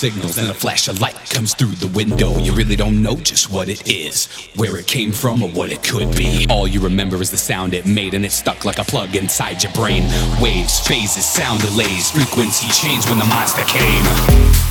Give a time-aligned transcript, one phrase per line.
[0.00, 2.38] signals and a flash of light comes through the window.
[2.38, 5.84] You really don't know just what it is, where it came from, or what it
[5.84, 6.46] could be.
[6.48, 9.62] All you remember is the sound it made, and it stuck like a plug inside
[9.62, 10.04] your brain.
[10.40, 14.69] Waves, phases, sound delays, frequency change when the monster came.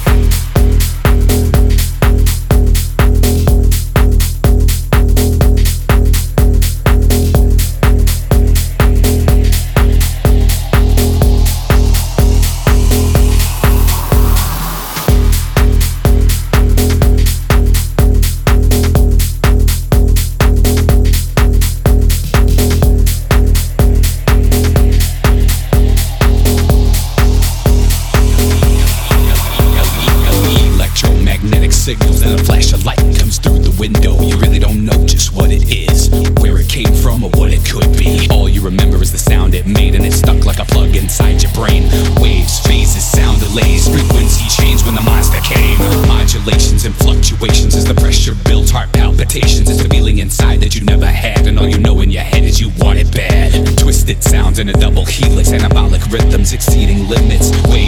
[31.89, 34.13] signals and a flash of light comes through the window.
[34.21, 36.05] You really don't know just what it is,
[36.37, 38.29] where it came from, or what it could be.
[38.29, 41.41] All you remember is the sound it made, and it stuck like a plug inside
[41.41, 41.89] your brain.
[42.21, 45.79] Waves, phases, sound delays, frequency change when the monster came.
[46.05, 49.67] Modulations and fluctuations as the pressure builds, heart palpitations.
[49.67, 52.43] It's the feeling inside that you never had, and all you know in your head
[52.43, 53.49] is you want it bad.
[53.79, 57.49] Twisted sounds in a double helix, anabolic rhythms exceeding limits.
[57.65, 57.78] Waves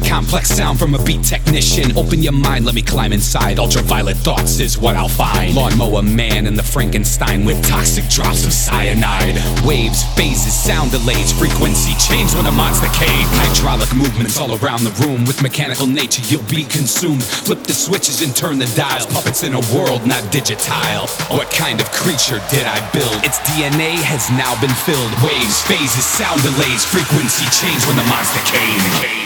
[0.00, 1.96] complex sound from a beat technician.
[1.96, 3.58] Open your mind, let me climb inside.
[3.58, 5.54] Ultraviolet thoughts is what I'll find.
[5.54, 9.36] Lawnmower man and the Frankenstein with toxic drops of cyanide.
[9.64, 13.26] Waves, phases, sound delays, frequency change when a monster came.
[13.40, 15.24] Hydraulic movements all around the room.
[15.24, 17.22] With mechanical nature, you'll be consumed.
[17.22, 19.06] Flip the switches and turn the dials.
[19.06, 21.06] Puppets in a world not digital.
[21.30, 23.24] What kind of creature did I build?
[23.24, 25.12] Its DNA has now been filled.
[25.22, 28.80] Waves, phases, sound delays, frequency change when the monster the king.
[29.00, 29.25] king.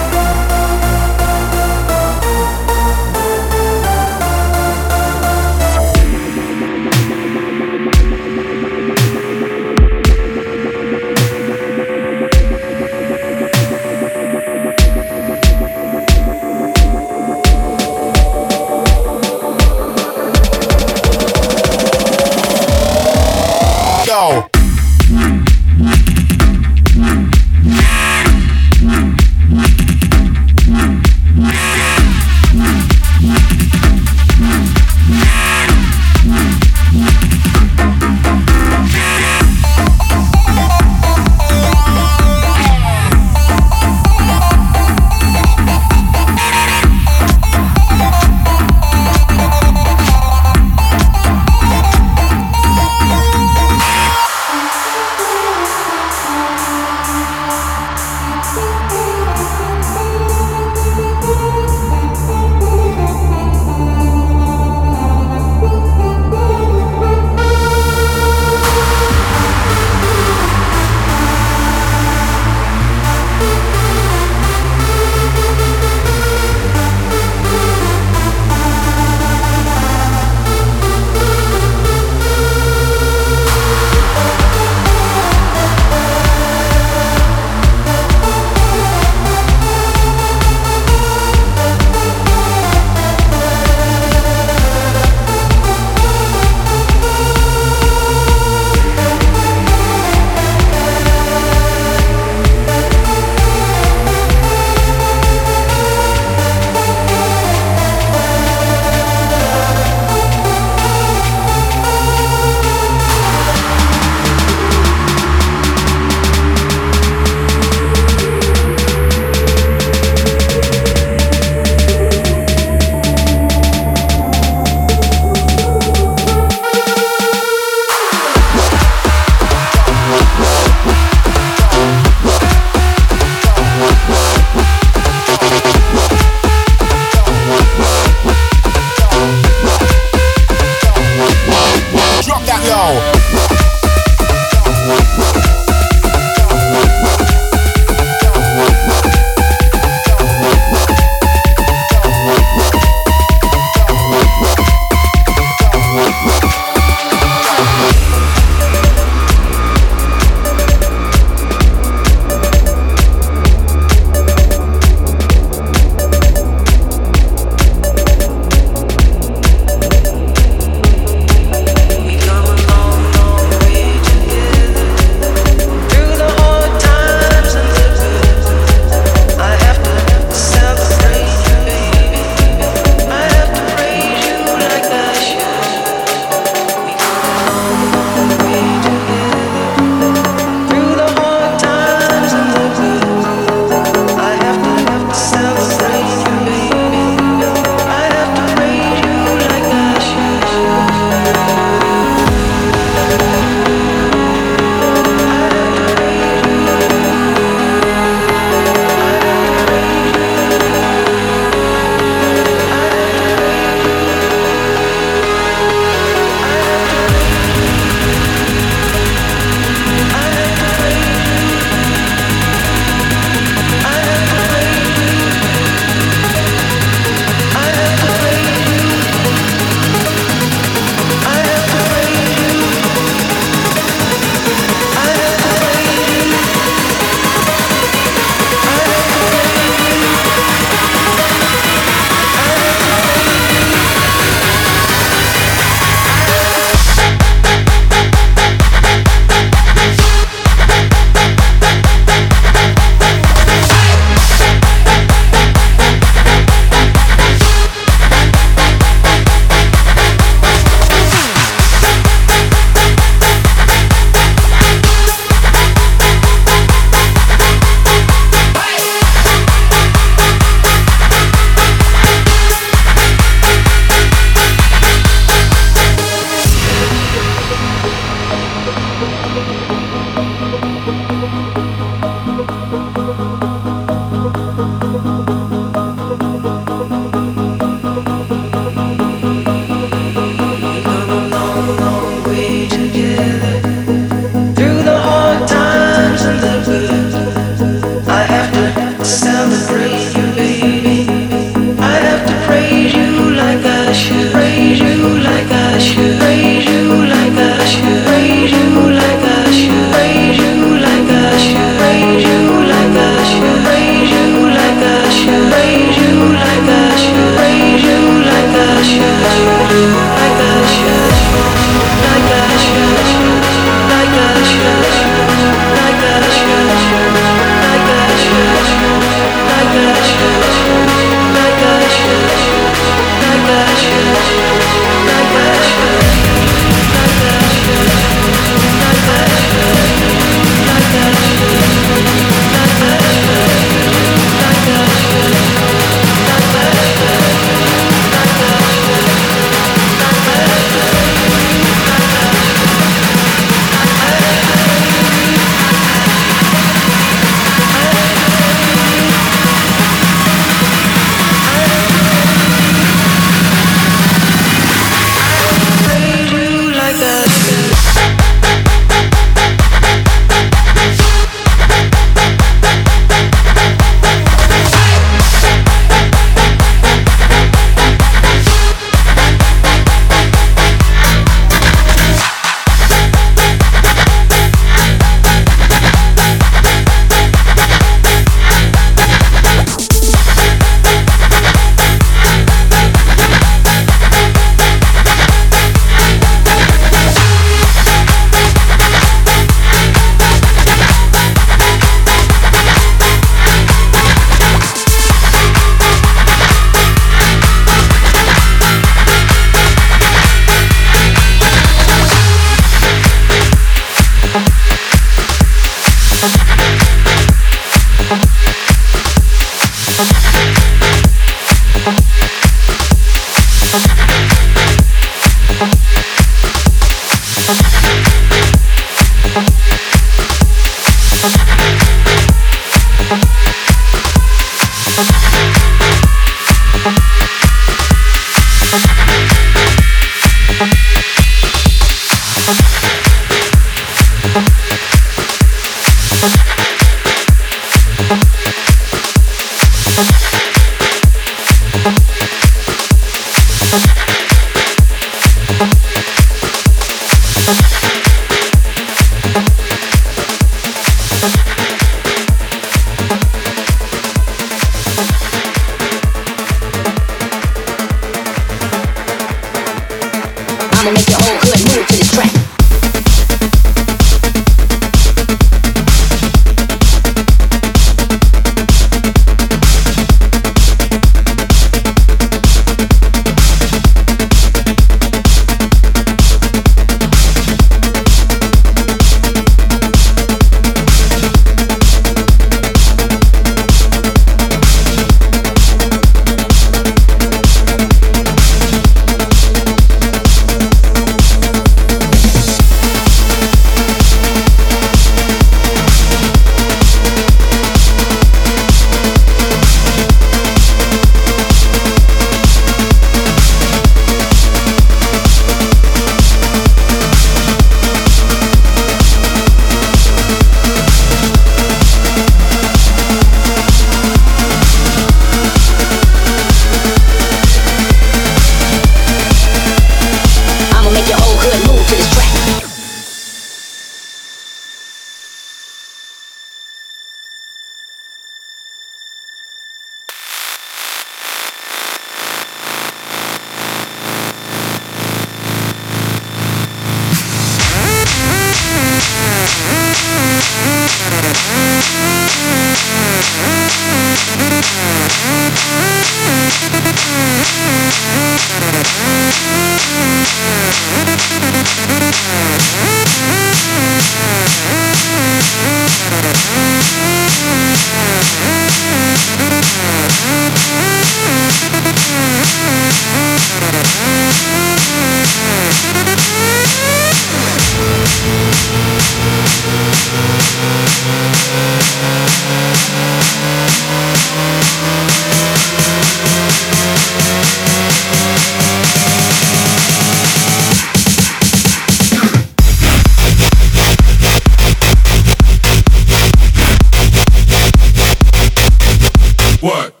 [599.61, 600.00] Thank